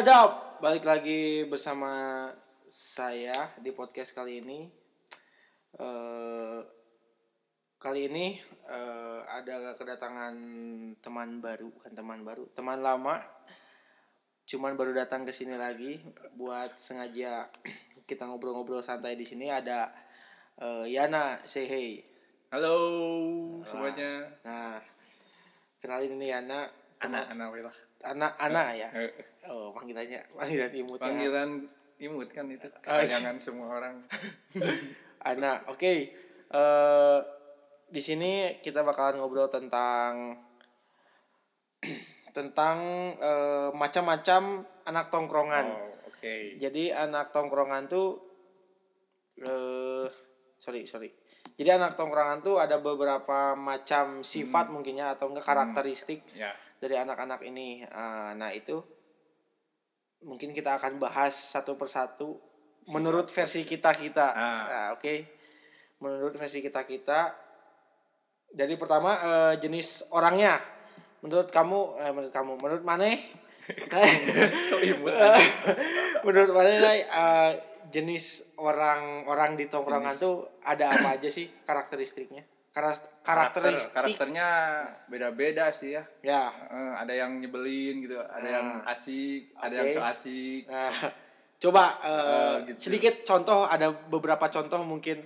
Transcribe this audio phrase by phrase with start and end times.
[0.00, 2.24] wadap, balik lagi bersama
[2.64, 4.64] saya di podcast kali ini.
[5.76, 6.60] Eh
[7.76, 10.32] kali ini eh, ada kedatangan
[11.04, 13.20] teman baru, bukan teman baru, teman lama.
[14.48, 16.00] Cuman baru datang ke sini lagi
[16.32, 17.52] buat sengaja
[18.08, 19.92] kita ngobrol-ngobrol santai di sini ada
[20.64, 22.00] eh, Yana, say hey.
[22.48, 22.72] Halo
[23.68, 24.32] semuanya.
[24.48, 24.80] Nah,
[25.76, 27.76] kenalin ini Yana, Anak anak lah.
[28.04, 28.88] anak anak ya.
[28.92, 29.12] Eh,
[29.48, 31.04] Oh, panggilannya panggilan imut ya.
[31.08, 31.50] Panggilan
[31.96, 34.04] imut kan itu Oh, kesayangan semua orang.
[35.20, 35.92] Anak, oke.
[36.48, 37.18] Eh,
[37.88, 40.32] di sini kita bakalan ngobrol tentang
[42.36, 42.78] tentang
[43.16, 44.42] eh, macam-macam
[44.84, 45.66] anak tongkrongan.
[45.68, 46.34] Oh, oke.
[46.56, 48.16] Jadi anak tongkrongan tuh
[49.40, 50.04] eh
[50.56, 51.08] sorry sorry.
[51.56, 56.52] Jadi anak tongkrongan tuh ada beberapa macam sifat mungkin ya atau enggak karakteristik Ya.
[56.80, 57.84] Dari anak-anak ini.
[57.92, 58.80] Ah, nah itu
[60.24, 62.40] mungkin kita akan bahas satu persatu
[62.88, 64.26] menurut versi kita kita.
[64.32, 64.64] Ah.
[64.64, 65.14] Nah, oke.
[66.00, 67.36] Menurut versi kita kita.
[68.50, 70.56] Jadi pertama eh, jenis orangnya.
[71.20, 73.20] Menurut kamu, eh, menurut kamu, menurut Maneh,
[76.24, 77.52] menurut Maneh eh,
[77.92, 80.24] jenis orang-orang di tongkrongan Jenis.
[80.24, 82.46] tuh ada apa aja sih karakteristiknya?
[82.80, 83.92] Karakter, karakteristik.
[83.92, 84.48] karakternya
[85.06, 86.02] beda-beda sih ya.
[86.20, 86.48] Ya.
[86.66, 88.92] Eh, ada yang nyebelin gitu, ada yang Ah.
[88.92, 89.76] asik, ada Oke.
[89.76, 90.62] yang so asik.
[90.66, 90.90] Nah,
[91.58, 92.88] coba eh, Eh, gitu.
[92.88, 95.20] sedikit contoh ada beberapa contoh mungkin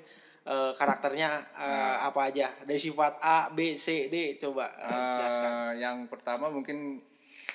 [0.45, 2.11] eh, karakternya eh, Nah.
[2.11, 4.69] apa aja dari sifat A B C D coba
[5.17, 6.99] jelaskan yang pertama mungkin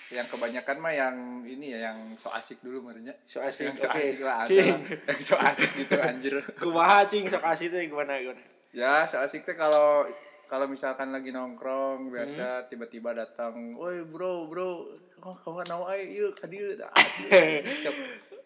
[0.09, 3.13] yang kebanyakan mah yang ini ya yang so asik dulu marinya.
[3.28, 4.00] So asik, yang so oke.
[4.00, 4.80] asik lah ada Cing.
[5.06, 6.34] yang so asik gitu anjir.
[6.63, 10.06] kumaha cing sok asik teh gimana gimana Ya, seasik teh kalau
[10.45, 12.14] kalau misalkan lagi nongkrong Hmm.
[12.14, 16.94] biasa tiba-tiba datang, "Woi, bro, bro, oh, kamu naon ae ieu ka dieu." Ah,
[17.81, 17.94] siap.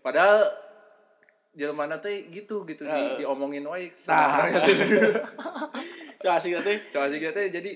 [0.04, 0.44] Padahal
[1.54, 4.50] jelema teh gitu gitu di, diomongin wae Nah.
[6.24, 7.72] sok asik teh So asik teh jadi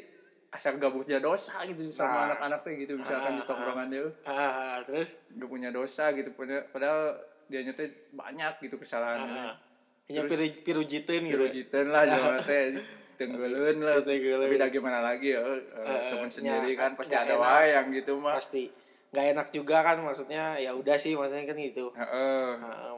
[0.49, 2.23] asal gabutnya dosa gitu sama Nah.
[2.33, 7.21] anak-anak teh gitu misalkan di tongkrongan dia ah terus udah punya dosa gitu punya padahal
[7.47, 9.66] dia teh banyak gitu kesalahannya.
[10.07, 12.79] Nya piru pirujiteun gitu Pirujiteun lah jelema teh
[13.19, 13.99] tenggeleun lah.
[13.99, 18.21] Tapi gimana lagi ya eh, Eh, teman nya, sendiri kan pasti ada wae yang gitu
[18.21, 18.39] mah.
[18.39, 18.71] Pasti.
[19.11, 21.91] Nggak enak juga kan maksudnya ya udah sih maksudnya kan gitu.
[21.91, 22.47] Heeh.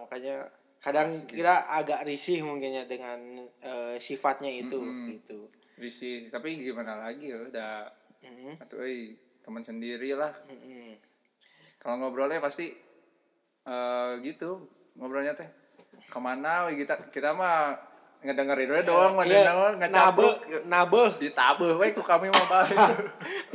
[0.05, 0.35] Makanya
[0.79, 3.17] kadang kita agak risih mungkinnya dengan
[3.63, 4.77] eh, sifatnya itu
[5.09, 5.49] gitu.
[5.81, 7.89] Risih tapi gimana lagi ya udah.
[8.61, 10.29] Atau eh teman sendiri lah.
[11.81, 12.69] Kalau ngobrolnya pasti
[13.65, 14.67] eh gitu
[14.99, 15.58] ngobrolnya teh
[16.09, 17.77] ke mana we kita kita mah
[18.19, 20.37] ngedengerin we doang mah yeah, nabe ngecapluk.
[20.67, 22.75] Nabe ditabuh we ku kami mah bae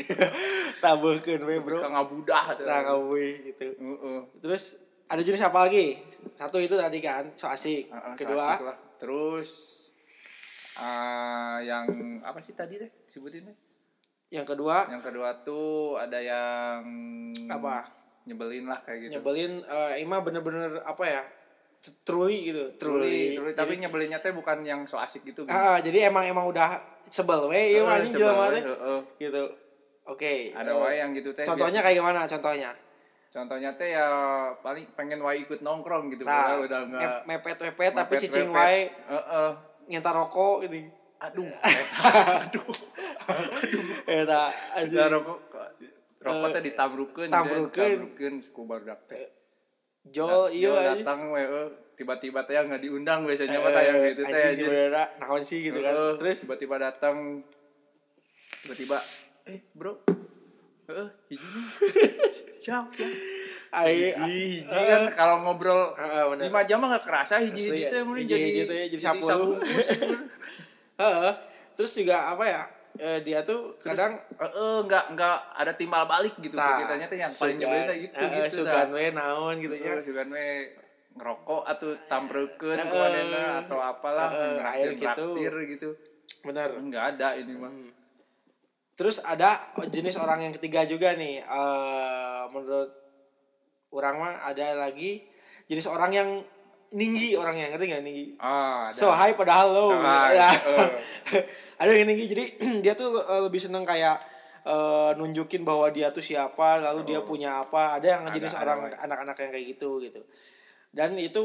[0.83, 1.83] tabehkeun we bro.
[1.83, 2.65] Ka ngabudah tuh.
[2.65, 3.67] Nah ngawe gitu.
[3.77, 4.21] Heeh.
[4.41, 6.01] terus ada jenis apa lagi?
[6.39, 7.93] Satu itu tadi kan so asik.
[7.93, 8.41] Heeh, so kedua?
[8.41, 8.77] asik lah.
[8.97, 9.49] terus
[10.75, 11.85] eh yang
[12.25, 12.91] apa sih tadi deh?
[13.11, 13.53] Sebutinnya
[14.33, 14.91] yang kedua?
[14.91, 16.83] Yang kedua tuh ada yang
[17.47, 17.87] Apa?
[18.25, 19.21] nyebelin lah kayak gitu.
[19.21, 21.23] Nyebelin eh Ima bener-bener apa ya
[22.01, 23.53] truly gitu truly, truly.
[23.53, 25.51] tapi nyebelinnya teh bukan yang so asik gitu, gitu.
[25.51, 29.01] ah jadi emang emang udah sebel we iya Eh, anjing jelema we, teh heeh.
[29.21, 29.43] gitu.
[30.05, 31.87] Oke ada eh, wae yang gitu teh contohnya biasa.
[31.87, 32.71] kayak gimana contohnya?
[33.27, 34.07] Contohnya teh ya
[34.57, 38.89] paling pengen wae ikut nongkrong gitu nah padahal udah enggak mepet mepet tapi cicing wae.
[38.89, 39.51] Heeh.
[39.87, 41.45] nyentar rokok ini aduh.
[42.45, 42.69] Aduh.
[44.05, 45.09] Eta ya anjing.
[45.11, 45.39] rokok
[46.21, 47.91] rokok teh ditabrukeun Tabrukeun.
[47.91, 49.29] ditabrukeun ku barudak teh
[50.07, 50.87] jol iya anjing.
[51.01, 54.71] datang we eh, tiba-tiba teh nggak diundang biasanya mah tayang Eh, gitu teh anjing
[55.17, 57.17] naon sih gitu kan Heeh, terus tiba-tiba datang
[58.61, 58.97] tiba-tiba
[59.45, 59.93] eh bro
[60.85, 61.45] Heeh, hiji
[62.63, 63.11] siap siap
[63.73, 65.95] hiji hiji kan kalau ngobrol
[66.37, 68.77] lima jam mah nggak kerasa hiji hiji teh hiji- jadi jadi.
[70.95, 71.33] Heeh.
[71.75, 72.63] terus juga apa ya
[72.97, 77.33] eh, dia tuh kadang Heeh, nggak nggak ada timbal balik gitu Nah, kitanya teh yang
[77.33, 79.99] paling nyebelin teh gitu eh, gitu sugan we naon gitu ya.
[79.99, 80.47] Heeh, sugan we
[81.15, 82.91] ngerokok atau tambreukeun Heeh.
[82.91, 85.07] ku manehna atau apalah Heeh, air gitu.
[85.07, 85.89] traktir gitu.
[86.43, 86.69] Bener.
[86.75, 87.71] Enggak ada ini mah.
[88.95, 89.59] Terus ada
[89.91, 92.95] jenis orang yang ketiga juga nih eh menurut
[93.91, 95.23] orang mah ada lagi
[95.67, 96.31] jenis orang yang
[96.95, 98.95] tinggi orangnya ngerti gak tinggi ah ada.
[98.95, 100.51] So high padahal low So high, Ya.
[100.51, 100.91] heeh.
[101.77, 102.45] ada yang tinggi jadi
[102.85, 104.17] dia tuh eh, lebih seneng kayak
[104.63, 108.29] eh, nunjukin bahwa dia tuh siapa lalu dia punya apa ada yang Oh.
[108.29, 110.21] Ada, jenis ada, orang anak-anak yang kayak gitu gitu
[110.91, 111.43] dan itu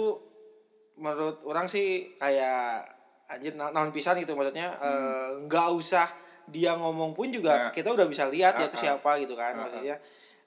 [0.95, 2.85] menurut orang sih kayak
[3.25, 6.07] anjir na- naon pisan gitu maksudnya eh, nggak usah
[6.45, 7.63] dia ngomong pun juga Hmm.
[7.63, 7.71] Nah.
[7.71, 8.83] kita udah bisa lihat dia tuh Ah, ah.
[8.89, 9.59] siapa gitu kan ah.
[9.63, 9.97] maksudnya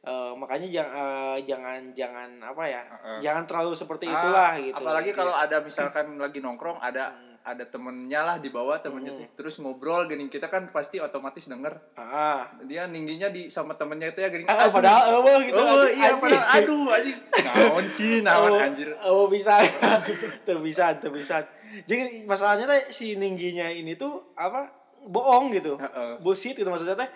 [0.03, 3.19] Eh, makanya jangan eh, jangan jangan apa ya Heeh.
[3.23, 7.32] jangan terlalu seperti Ah, itulah gitu apalagi kalau ada misalkan lagi nongkrong ada Hmm.
[7.43, 9.27] Ada temennya lah di bawah temennya tuh.
[9.35, 11.75] terus ngobrol gini kita kan pasti otomatis denger.
[11.93, 12.47] Ah.
[12.63, 16.21] Dia ningginya di sama temennya itu ya gini Ah, padahal eueuh gitu oh, iya Anjing.
[16.21, 17.19] padahal aduh anjing.
[17.43, 18.89] Naon sih naon Oh, anjir.
[19.03, 19.59] oh bisa.
[20.47, 21.43] Tuh bisa tuh bisa.
[21.83, 24.71] Jadi masalahnya teh si ningginya ini tuh apa
[25.03, 25.75] bohong gitu.
[25.75, 26.23] Heeh.
[26.23, 27.11] bullshit gitu maksudnya teh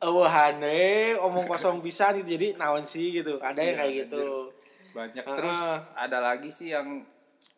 [0.00, 0.80] eueuhane
[1.18, 2.26] omong kosong bisa gitu.
[2.26, 3.36] Jadi naon sih gitu.
[3.38, 4.24] Ada yang Iya, kayak gitu.
[4.90, 5.24] banyak.
[5.26, 5.58] Terus
[5.92, 7.02] ada lagi sih yang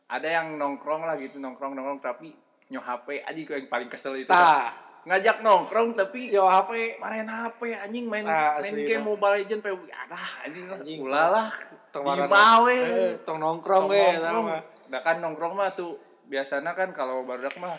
[0.06, 2.30] ada yang nongkrong lah gitu nongkrong nongkrong tapi
[2.66, 4.70] nyo HP aja yang paling kesel itu tah
[5.02, 9.06] ngajak nongkrong tapi yo HP main HP anjing main Ah, main game nah.
[9.08, 11.48] Mobile Legend pe adah anjing lah Anjing, ulah lah.
[12.02, 14.46] warna- we eh, tong nongkrong we nongkrong.
[14.46, 14.62] tah mah.
[14.86, 15.94] nah kan nongkrong mah tuh
[16.26, 17.78] biasanya kan kalau barudak mah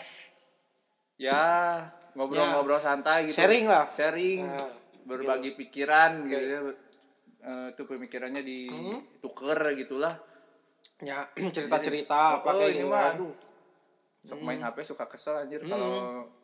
[1.16, 1.84] ya
[2.14, 3.38] ngobrol-ngobrol santai gitu.
[3.38, 3.86] Sharing lah.
[3.88, 4.70] sharing Nah,
[5.04, 6.40] berbagi pikiran gitu.
[6.40, 6.60] Ya
[7.38, 10.18] Eh, tuh pemikirannya dituker gitulah
[11.00, 11.18] ya
[11.54, 13.14] cerita-cerita apa oh kayak ini gitu mah kan.
[13.14, 13.34] aduh.
[14.20, 15.70] Sok main HP suka kesel anjir Hmm.
[15.70, 15.90] kalau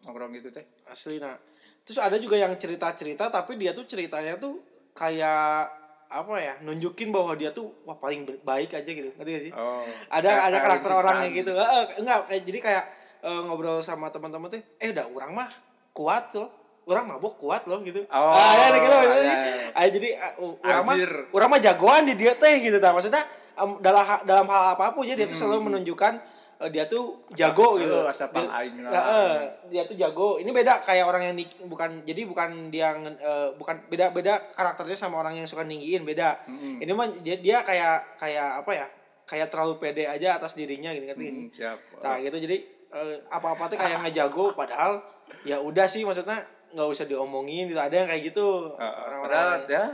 [0.01, 0.65] nongkrong gitu teh.
[0.87, 1.35] Asli nah
[1.81, 4.57] terus ada juga yang cerita-cerita tapi dia tuh ceritanya tuh
[4.93, 5.69] kayak
[6.07, 9.11] apa ya nunjukin bahwa dia tuh wah paling baik aja gitu.
[9.13, 9.53] Ngerti gak sih?
[9.53, 11.51] Oh ada ada karakter orangnya gitu.
[11.53, 12.85] Eh, enggak kayak jadi kayak
[13.21, 15.49] eh, ngobrol sama teman-teman tuh eh dah orang mah
[15.93, 16.49] kuat loh.
[16.85, 18.05] Orang mabok kuat loh gitu.
[18.07, 19.17] Oh, ah, ya, gitu maksudnya.
[19.19, 19.37] sih.
[19.41, 19.73] iya.
[19.73, 20.97] Ah, jadi ah, u- orang mah
[21.33, 23.25] orang mah jagoan di dia teh gitu tak maksudnya
[23.55, 26.13] em, dalam dalam hal apa pun ya dia tuh selalu menunjukkan
[26.57, 27.99] eh, dia tuh jago gitu.
[28.41, 28.91] Dia- aing lah.
[28.93, 29.37] Eh,
[29.69, 30.37] dia tuh jago.
[30.37, 34.95] Ini beda kayak orang yang nik- bukan jadi bukan dia eh, bukan beda beda karakternya
[34.97, 36.47] sama orang yang suka ninggiin beda.
[36.47, 36.79] Mm-mm.
[36.79, 38.87] ini mah dia, dia kayak kayak apa ya
[39.25, 41.79] kayak terlalu pede aja atas dirinya gitu ngerti Hmm, siap.
[41.99, 42.57] Nah gitu jadi
[42.91, 45.01] eh, apa-apa tuh kayak ngejago padahal
[45.43, 46.39] ya udah sih maksudnya
[46.71, 47.79] nggak usah diomongin gitu.
[47.79, 48.75] Ada yang kayak gitu.
[48.75, 49.85] Eh, orang-orang padahal ya.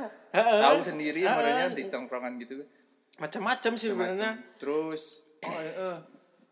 [0.61, 1.33] Tahu sendiri Heeh.
[1.33, 2.61] modelnya di tongkrongan gitu
[3.19, 5.99] macam-macam sih sebenarnya terus oh, eh,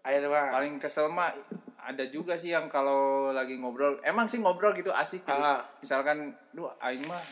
[0.08, 1.30] ayo mah paling kesel mah
[1.78, 5.32] ada juga sih yang kalau lagi ngobrol emang sih ngobrol gitu asik gitu.
[5.32, 5.64] Ah.
[5.80, 7.22] misalkan duh aing mah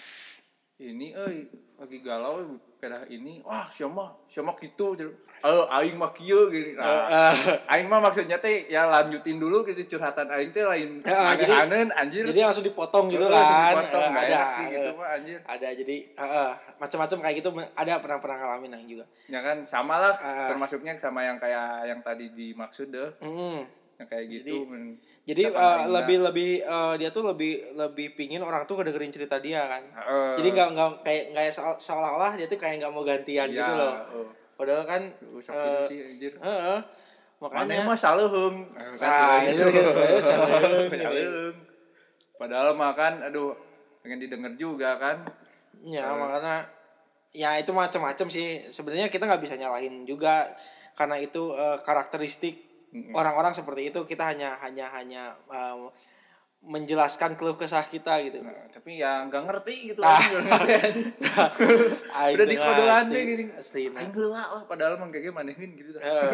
[0.81, 4.97] ini eh lagi galau pedah ini wah siapa siapa gitu
[5.39, 7.35] eh aing mah kieu gitu nah, Eh,
[7.69, 11.93] aing mah maksudnya teh ya lanjutin dulu gitu curhatan aing teh lain Ya, jadi- aneh-aneh
[11.93, 12.25] anjir.
[12.27, 15.39] jadi langsung dipotong gitu kan langsung dipotong, nggak ada enak sih eh, gitu mah anjir.
[15.43, 19.05] Ada jadi heeh, macam-macam kayak gitu ada pernah pernah ngalamin yang juga.
[19.27, 20.47] Ya kan sama lah Ah.
[20.47, 23.11] termasuknya sama yang kayak yang tadi dimaksud deh.
[23.19, 23.67] Mm.
[23.97, 24.69] yang kayak gitu
[25.25, 29.65] jadi aing lebih lebih eh, dia tuh lebih lebih pingin orang tuh kedengerin cerita dia
[29.65, 29.83] kan.
[29.89, 33.57] Eh, jadi nggak nggak kayak nggak seolah- seolah-olah dia tuh kayak nggak mau gantian ya,
[33.59, 33.95] gitu loh.
[34.15, 36.33] eh, padahal kan eh, sih anjir
[37.37, 39.69] makanya mah gitu.
[40.25, 40.89] Salehung.
[40.89, 41.57] Salehung.
[42.41, 43.53] Padahal mah kan aduh
[44.01, 45.21] pengen didengar juga kan.
[45.87, 46.67] ya makanya
[47.37, 50.57] ya itu macam-macam sih sebenarnya kita nggak bisa nyalahin juga
[50.97, 52.65] karena itu eh, karakteristik
[53.13, 55.23] orang-orang seperti itu kita hanya hanya hanya
[55.53, 55.77] eh,
[56.61, 60.19] menjelaskan keluh kesah kita gitu Nah, tapi ya nggak ngerti gitu Ah.
[60.19, 61.11] lah, anjing.
[62.19, 63.15] Aing Udah dikodoan ngerti.
[63.15, 63.45] deh gini.
[63.89, 64.03] Nah.
[64.09, 65.95] Geula lah padahal mah kayak manehin gitu.
[65.97, 66.33] Heeh,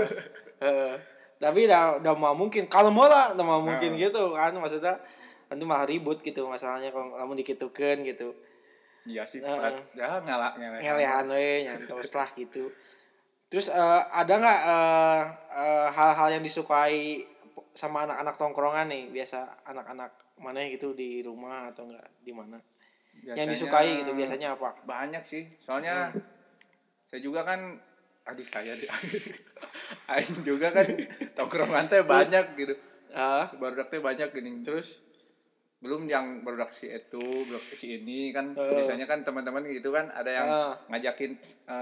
[0.58, 0.94] heeh.
[1.36, 4.94] tapi udah udah mau mungkin kalau mau lah udah mau mungkin gitu kan maksudnya
[5.46, 8.30] nanti malah ribut gitu masalahnya kalau kamu dikitukan gitu
[9.02, 9.42] Iya sih.
[9.42, 9.74] Pat.
[9.93, 10.81] ya ngalak ngalak.
[10.81, 12.70] ngelehan we nyantos lah gitu
[13.48, 15.20] terus eh, ada nggak eh,
[15.52, 17.26] eh, hal-hal yang disukai
[17.72, 22.60] sama anak-anak tongkrongan nih biasa anak-anak mana gitu di rumah atau enggak di mana
[23.22, 25.46] yang disukai gitu biasanya apa Banyak sih.
[25.60, 26.10] Soalnya
[27.06, 27.76] saya juga kan
[28.29, 28.88] adik saya deh.
[30.12, 30.86] Aing juga kan
[31.36, 32.74] tongkrongan teh banyak gitu.
[33.12, 34.64] ah Baru teh banyak gini.
[34.64, 35.00] terus
[35.82, 38.79] belum yang produk si itu produk si ini kan Heeh.
[38.79, 40.72] biasanya kan teman-teman gitu kan ada yang Heeh.
[40.94, 41.31] ngajakin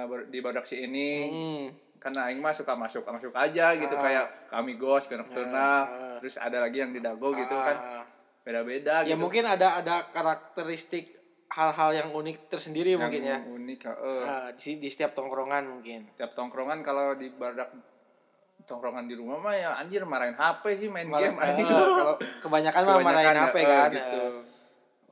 [0.08, 1.64] ber- di produk si ini hmm,
[2.00, 4.00] karena aing mah suka masuk masuk aja gitu Ah.
[4.00, 6.16] kayak kami gos kena Ah.
[6.16, 8.04] terus ada lagi yang di dago gitu kan ah.
[8.40, 11.12] beda-beda ya gitu mungkin ada ada karakteristik
[11.46, 14.22] hal-hal yang unik tersendiri yang mungkin ya unik heeh.
[14.24, 17.68] Ah, di, di setiap tongkrongan mungkin tiap tongkrongan kalau di badak
[18.62, 22.80] tongkrongan di rumah mah ya anjir marahin HP sih main Malah- game ah, kalau kebanyakan
[22.82, 24.48] mah marahin HP eh, kan gitu Ah.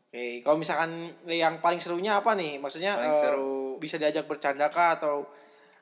[0.08, 0.88] Oke, kalau misalkan
[1.26, 2.56] yang paling serunya apa nih?
[2.56, 3.76] Maksudnya Paling eh, seru.
[3.76, 5.28] bisa diajak bercanda kah atau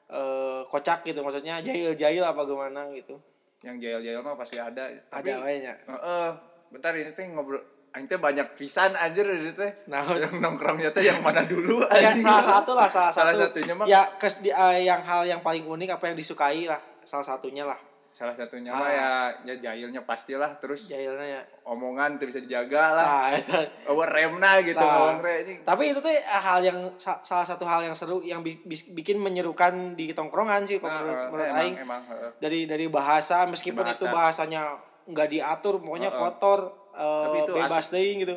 [0.08, 1.20] eh, kocak gitu?
[1.20, 3.16] Maksudnya jahil-jahil apa gimana gitu?
[3.64, 5.74] yang jail-jail mah pasti ada tapi Ada wanya.
[5.74, 6.28] Heeh,
[6.70, 7.58] bentar ini teh ngobrol
[7.90, 9.72] Aing teh banyak pisan anjir ini teh.
[9.88, 10.04] Nah.
[10.22, 13.56] yang nongkrongnya teh yang mana dulu Ya, salah satu lah, salah, Salah satu.
[13.56, 16.78] satunya mah Ya, kes, di- eh, yang hal yang paling unik apa yang disukai lah,
[17.02, 17.80] salah satunya lah.
[18.16, 18.88] Salah satunya Ah.
[18.88, 19.10] ya
[19.44, 24.72] ya jahilnya pastilah terus jahilnya ya omongan tuh bisa dijaga lah nah, oh remna gitu
[24.74, 24.88] Nah.
[25.04, 28.40] ngomong re ini tapi itu tuh hal yang sa- salah satu hal yang seru yang
[28.40, 32.30] bi- bikin menyerukan di tongkrongan sih kalau Nah, menurut, eh, menurut emang, Aing emang eh.
[32.38, 33.94] dari dari bahasa meskipun Bahasa.
[33.94, 34.62] itu bahasanya
[35.06, 36.22] nggak diatur pokoknya Heeh.
[36.22, 37.92] kotor eh, Tapi itu bebas asik.
[37.92, 38.36] deh gitu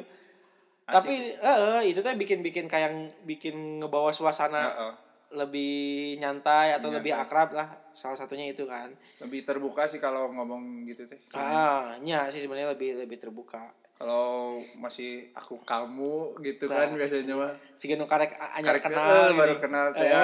[0.85, 2.91] tapi eh, itu tuh bikin bikin kayak
[3.23, 4.93] bikin ngebawa suasana Heeh.
[5.29, 7.29] Lebih nyantai atau lebih Nyantai.
[7.29, 8.89] akrab lah salah satunya itu kan.
[9.21, 11.93] Lebih terbuka sih kalau ngomong gitu teh ah
[12.33, 13.69] sih sebenarnya lebih lebih terbuka.
[13.99, 17.53] Kalau masih aku kamu gitu kan biasanya mah.
[17.77, 18.31] Sih nu karek
[18.63, 19.61] Karek, kenal eh, baru gini.
[19.61, 20.23] kenal teh ya.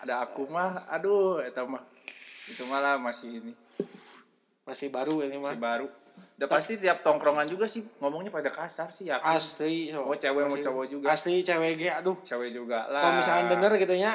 [0.00, 1.84] Ada aku mah aduh eta mah.
[2.48, 3.52] Itu malah masih ini.
[4.64, 5.52] Masih baru ini mah.
[5.52, 5.86] Masih baru
[6.34, 10.02] udah pasti tiap tongkrongan juga sih ngomongnya pada kasar sih ya asli so.
[10.02, 11.06] Mau cewek, mau cowok juga.
[11.10, 12.18] asli cewek ge aduh.
[12.20, 13.00] Cewek juga lah.
[13.00, 14.10] Kalau misalnya denger gitu nya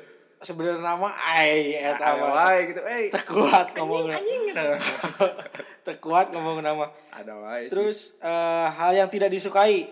[0.46, 2.80] sebenarnya nama ai eta ada mah wae gitu.
[2.84, 4.42] Eh teu kuat ngomong anjing
[5.84, 6.86] teu kuat ngomong nama.
[7.10, 9.88] Ada wae terus eh, hal yang tidak disukai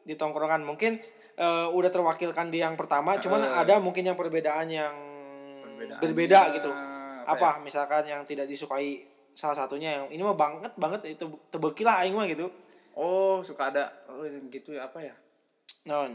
[0.00, 0.98] di tongkrongan mungkin
[1.36, 3.60] eh, udah terwakilkan di yang pertama cuman Eh.
[3.60, 4.94] ada mungkin yang perbedaan yang
[5.62, 6.00] Perbedaannya.
[6.00, 6.70] berbeda gitu.
[7.22, 9.06] Apa apa, misalkan yang tidak disukai
[9.40, 12.52] salah satunya yang ini mah banget banget itu tebeki lah aing mah gitu.
[12.92, 14.20] Oh suka ada oh,
[14.52, 15.16] gitu ya apa ya?
[15.88, 16.12] Non.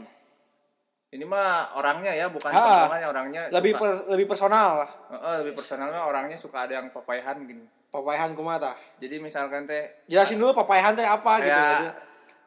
[1.10, 2.62] Ini mah orangnya ya bukan Ah.
[2.62, 4.90] tongkrongannya orangnya lebih suka, per- lebih personal lah.
[5.10, 7.66] Heeh, lebih personalnya orangnya suka ada yang papayahan gini.
[7.90, 11.94] Papayahan kumata jadi misalkan teh jelasin dulu papayahan teh apa gitu kayak maksudnya.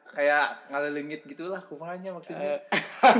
[0.09, 2.55] kayak ngalelengit gitulah kumanya maksudnya.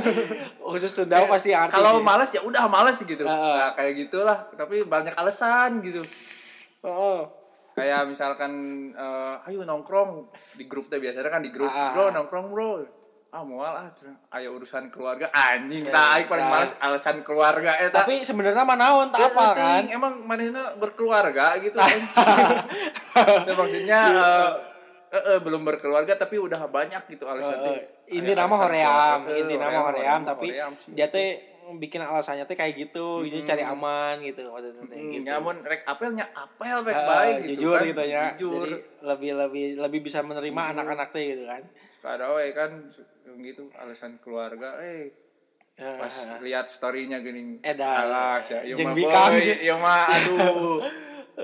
[0.70, 2.06] Khusus Sunda pasti arti kalau gitu.
[2.06, 3.24] males ya udah males gitu.
[3.26, 3.56] Heeh.
[3.58, 6.04] nah, kayak gitulah tapi banyak alasan gitu.
[6.80, 7.26] Oh,
[7.76, 8.52] kayak misalkan
[8.94, 10.30] eh, ayo nongkrong.
[10.56, 11.70] Di grup teh biasanya kan di grup.
[11.70, 11.94] Ah.
[11.94, 12.72] bro nongkrong bro.
[13.30, 13.86] Ah mual ah
[14.38, 15.30] ayo urusan keluarga.
[15.30, 16.54] Anjing Ya, tak aing paling nah.
[16.58, 19.82] males alasan keluarga eta tapi sebenarnya mah naon tak Eh, apa eh, kan?
[19.86, 22.00] Emang manehna berkeluarga gitu kan
[23.46, 24.50] Nah, maksudnya eh,
[25.14, 27.58] eh, eh, belum berkeluarga tapi udah banyak gitu alasan.
[27.66, 29.18] Eh, inti Aya nama hoream.
[29.26, 30.54] Eh, inti nama hoream, tapi
[30.94, 35.22] dia teh bikin alasannya teh kayak gitu jadi cari aman gitu maksudnya Hmm, gitu.
[35.22, 37.86] nyamun rek apelnya apel rek Eh, baik gitu jujur kan.
[37.86, 38.24] gitu ya.
[38.34, 38.66] Jujur.
[38.66, 41.62] Jadi lebih lebih lebih bisa menerima anak-anak teh gitu kan.
[41.90, 42.70] Suka ada we kan
[43.22, 45.12] yang gitu alasan keluarga eh
[45.76, 48.04] pas lihat storynya gini Edan.
[48.04, 49.56] alas ya Jeung bikang, boy, sih.
[49.62, 50.80] ieu mah aduh.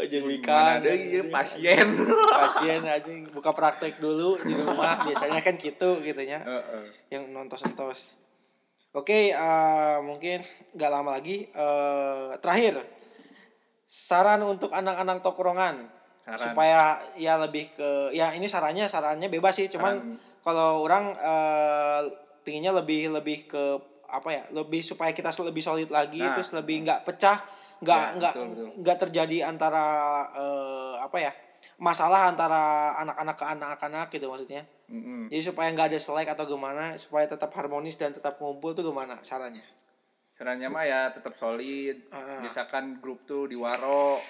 [0.03, 1.89] Jeung Gimana wikan deui ieu pasien.
[2.37, 6.85] Pasien aja buka praktek dulu di rumah biasanya kan gitu gitunya Heeh.
[7.09, 8.13] yang nontos-nontos
[8.93, 12.83] oke eh, mungkin nggak lama lagi eh, terakhir
[13.87, 15.89] saran untuk anak-anak tokrongan
[16.21, 16.43] Saran.
[16.43, 16.81] supaya
[17.15, 20.19] ya lebih ke ya ini sarannya sarannya bebas sih cuman Saran.
[20.43, 22.01] kalau orang eh,
[22.43, 23.63] pinginnya lebih lebih ke
[24.07, 26.35] apa ya lebih supaya kita lebih solid lagi Nah.
[26.35, 27.43] terus lebih nggak pecah
[27.77, 28.67] nggak Ya, nggak betul.
[28.81, 29.85] nggak terjadi antara
[30.33, 31.33] eh, apa ya
[31.77, 35.29] masalah antara anak-anak ke anak-anak gitu maksudnya Mm-mm.
[35.29, 39.21] jadi supaya nggak ada selek atau gimana supaya tetap harmonis dan tetap ngumpul tuh gimana
[39.21, 39.61] caranya
[40.37, 41.97] Caranya mah ya tetap solid.
[42.13, 42.45] Ah.
[42.45, 44.21] Misalkan grup tuh di waro,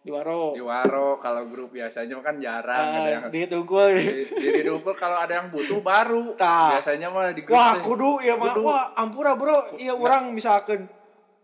[0.00, 5.20] di waro di waro kalau grup biasanya kan jarang ada yang Ah, di di, kalau
[5.20, 6.32] ada yang butuh baru.
[6.32, 6.80] Tah.
[6.80, 10.88] Biasanya mah di grup wah kudu ya mah wah ampura bro iya orang misalkan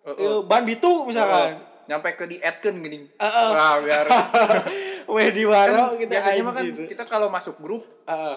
[0.09, 0.17] Heeh.
[0.17, 3.05] eh, ban bitu misalkan nyampe ke di adken gini.
[3.21, 3.49] Heeh.
[3.53, 4.09] Wah, biar
[5.07, 8.37] weh di waro kan kita biasanya mah kan kita kalau masuk grup Heeh.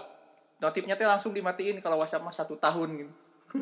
[0.57, 3.13] notifnya teh langsung dimatiin kalau WhatsApp mah satu tahun gitu.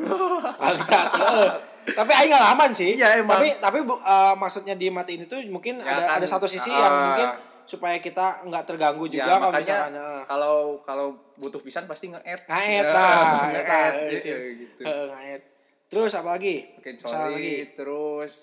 [1.88, 3.40] Tapi aing ngalaman sih Iya, emang.
[3.40, 6.76] tapi tapi eh, maksudnya dimatiin itu mungkin Ya ada kan, ada satu sisi ah.
[6.78, 7.30] yang mungkin
[7.64, 12.08] supaya kita nggak terganggu juga ya kalau makanya misalkan eh, kalau kalau butuh pisan pasti
[12.10, 12.44] nge-add.
[12.44, 13.24] ngaet Ya, nah
[13.54, 14.36] nge-add, ya, sih.
[14.58, 14.82] gitu.
[14.84, 15.42] Ngaet
[15.88, 17.72] terus apa lagi Saran lagi.
[17.72, 18.34] terus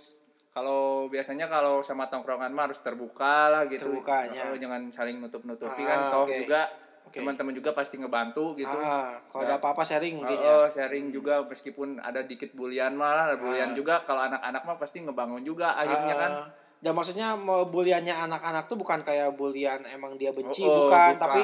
[0.54, 4.54] kalau biasanya kalau sama tongkrongan mah harus terbuka lah gitu Terbukanya.
[4.54, 6.37] Jangan saling nutup nutupi Ah, kan toh oke.
[6.38, 6.62] juga
[7.04, 7.18] Oke.
[7.20, 11.42] teman-teman juga pasti ngebantu gitu ah kalau ada apa-apa sharing mungkin Oh, ya sharing juga
[11.42, 16.32] meskipun ada dikit bulian malah bulian juga kalau anak-anak mah pasti ngebangun juga akhirnya kan
[16.32, 16.46] Ah,
[16.80, 21.11] dan maksudnya mau buliannya anak-anak tuh bukan kayak bulian emang dia benci Oh, oh, bukan,
[21.11, 21.18] bukan.
[21.18, 21.40] tapi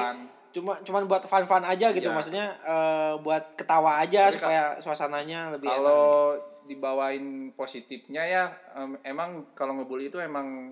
[0.51, 2.13] cuma cuman buat fun-fun aja gitu Iya.
[2.13, 6.50] maksudnya eh, buat ketawa aja Tapi supaya suasananya lebih enak.
[6.63, 10.71] Dibawain positifnya ya em, emang kalau ngebully itu emang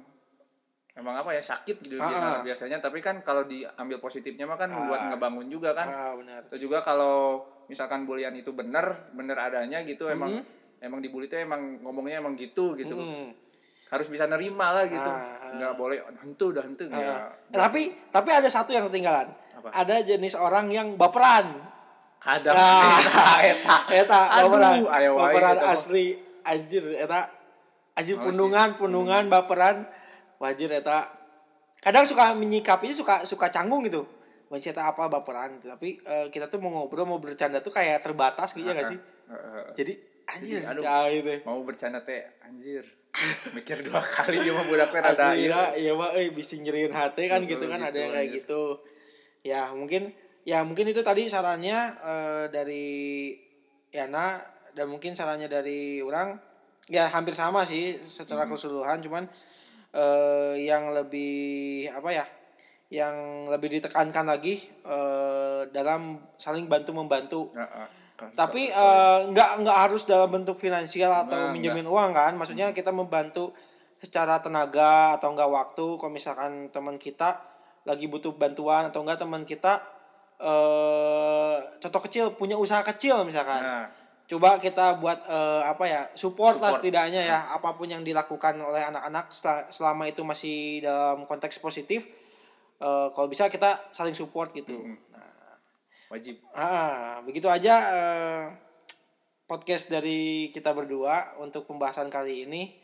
[0.92, 2.40] emang apa ya sakit gitu Ah, ah.
[2.42, 5.08] biasanya tapi kan kalau diambil positifnya mah kan buat Ah.
[5.10, 10.08] ngebangun juga kan ah benar Itu juga kalau misalkan bulian itu bener, bener adanya gitu
[10.08, 10.82] emang Mm-hmm.
[10.82, 12.96] emang dibully itu emang ngomongnya emang gitu gitu.
[12.96, 13.32] Hmm.
[13.90, 15.02] Harus bisa nerima lah gitu.
[15.04, 15.52] Ah, ah.
[15.52, 16.98] Nggak boleh hentu udah hentu ya.
[17.00, 17.20] Eh,
[17.50, 19.70] tapi tapi ada satu yang ketinggalan Apa?
[19.76, 21.52] ada jenis orang yang baperan
[22.20, 23.00] Ada Nah.
[23.52, 23.78] eta.
[23.88, 23.88] Eta.
[23.96, 24.20] eta.
[24.44, 26.20] Baperan ayo baperan eta asli.
[26.44, 27.32] Anjir eta.
[27.96, 29.88] Anjir Oh, pundungan pundungan baperan.
[30.40, 31.12] Wajir eta.
[31.80, 34.04] Kadang suka menyikapinya suka suka canggung gitu.
[34.52, 35.64] Mencet apa baperan.
[35.64, 39.00] Tapi eh, kita tuh mau ngobrol mau bercanda tuh kayak terbatas gitu ya gak sih?
[39.30, 39.66] Heeh.
[39.78, 39.94] jadi
[40.26, 40.82] anjir aduh.
[40.82, 41.34] cah, gitu.
[41.46, 42.82] mau bercanda teh anjir.
[43.58, 45.54] Mikir dua kali dia mah budak teh rada asli ieu.
[45.54, 48.64] ya iya mah eh bisa nyeriin hati kan gitu kan ada gitu, yang kayak gitu.
[49.46, 52.88] Ya mungkin ya mungkin itu tadi sarannya eh, dari
[53.90, 54.40] Yana
[54.74, 56.38] dan mungkin sarannya dari orang.
[56.90, 58.54] Ya hampir sama sih secara Hmm.
[58.54, 59.24] keseluruhan cuman
[59.94, 62.26] eh, yang lebih apa ya
[62.90, 67.88] yang lebih ditekankan lagi eh, dalam saling bantu membantu Heeh.
[68.18, 72.34] Kan, tapi eh, nggak nggak harus dalam bentuk finansial atau Nah, minjemin uang kan?
[72.36, 73.54] Maksudnya kita membantu
[74.02, 75.86] secara tenaga atau enggak waktu.
[75.96, 77.38] Kalau misalkan teman kita
[77.86, 79.80] lagi butuh bantuan atau enggak teman kita
[80.40, 83.60] eh contoh kecil punya usaha kecil misalkan.
[83.60, 83.86] Nah,
[84.30, 86.86] coba kita buat eh, apa ya support, lah Support.
[86.86, 92.08] setidaknya ya apa pun yang dilakukan oleh anak-anak sel- selama itu masih dalam konteks positif
[92.80, 94.80] eh, kalau bisa kita saling support gitu.
[96.10, 96.42] Wajib.
[96.58, 98.44] Ah, begitu aja eh,
[99.46, 102.78] podcast dari kita berdua untuk pembahasan kali ini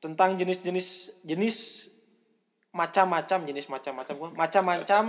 [0.00, 1.56] tentang jenis-jenis jenis
[2.72, 5.04] macam-macam jenis macam-macam macam-macam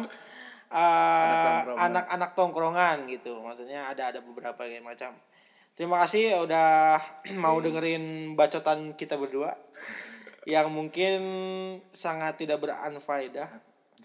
[0.72, 1.84] tongkrongan.
[1.92, 3.34] anak-anak tongkrongan gitu.
[3.44, 5.12] Maksudnya ada ada beberapa kayak macam.
[5.76, 7.00] Terima kasih udah
[7.44, 9.52] mau dengerin bacotan kita berdua.
[10.48, 11.20] Yang mungkin
[11.94, 13.50] sangat tidak beranfaedah.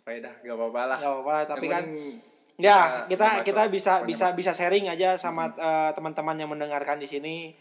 [0.04, 0.99] Faedah gak apa-apa lah.
[1.00, 1.85] Nggak apa-apa tapi kan
[2.56, 7.52] Ya, kita kita bisa bisa bisa sharing aja sama eh, teman-teman yang mendengarkan di sini.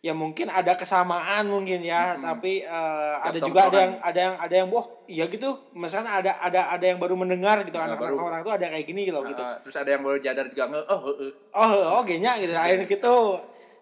[0.00, 4.54] Ya mungkin ada kesamaan mungkin ya, tapi eh, ada juga ada yang ada yang ada
[4.64, 5.60] yang boh, iya gitu.
[5.76, 8.24] Misalkan ada ada ada yang baru mendengar gitu Nah, anak-anak baru.
[8.32, 9.42] orang tuh ada kayak gini gitu gitu.
[9.44, 11.30] Heeh, terus ada yang baru jadar juga nge oh heeh.
[11.52, 12.56] Oh, oh genya gitu.
[12.56, 13.16] Akhirnya gitu.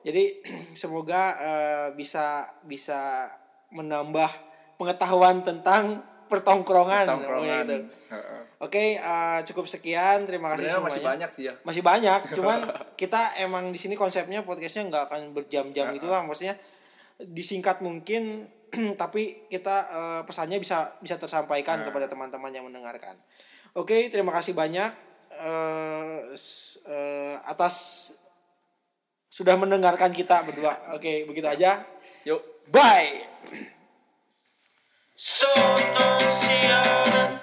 [0.03, 0.25] Jadi
[0.83, 3.31] semoga eh, bisa bisa
[3.71, 4.31] menambah
[4.75, 7.05] pengetahuan tentang pertongkrongan.
[7.05, 7.77] tongkrongan gitu.
[8.59, 10.27] Oke, eh, cukup sekian.
[10.27, 10.91] Terima kasih sebenarnya semuanya.
[10.91, 11.55] masih banyak sih ya.
[11.63, 12.21] Masih banyak.
[12.37, 12.59] Cuman
[12.95, 16.23] kita emang di sini konsepnya podcastnya nggak akan berjam-jam Ya, itu lah.
[16.23, 16.59] Maksudnya
[17.19, 18.47] disingkat mungkin
[19.01, 23.17] tapi kita eh, pesannya bisa bisa tersampaikan kepada teman-teman yang mendengarkan.
[23.73, 24.91] Oke terima kasih banyak
[26.35, 28.09] s- eh, atas
[29.29, 30.75] sudah mendengarkan kita berdua.
[30.93, 31.87] Oke begitu aja.
[32.27, 32.43] Yuk.
[32.69, 33.78] Bye
[35.21, 35.47] So
[35.95, 37.41] don't see all